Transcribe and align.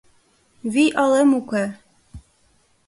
—Вий-алем 0.73 1.29
уке. 1.39 1.65